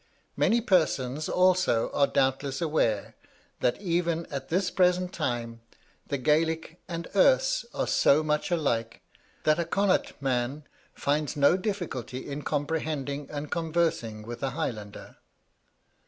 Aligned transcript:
Many 0.35 0.61
persons, 0.61 1.29
also, 1.29 1.91
are 1.91 2.07
doubtless 2.07 2.59
aware 2.59 3.15
that, 3.59 3.79
even 3.79 4.25
at 4.31 4.49
this 4.49 4.71
present 4.71 5.13
time, 5.13 5.61
the 6.07 6.17
Gaelic 6.17 6.81
and 6.87 7.07
Erse 7.15 7.65
are 7.71 7.85
so 7.85 8.23
much 8.23 8.49
alike, 8.49 9.03
that 9.43 9.59
a 9.59 9.63
Connaught 9.63 10.19
man 10.19 10.63
finds 10.95 11.37
no 11.37 11.55
difficulty 11.55 12.27
in 12.27 12.41
comprehending 12.41 13.29
and 13.29 13.51
conversing 13.51 14.23
with 14.23 14.41
a 14.41 14.49
Highlander. 14.49 15.17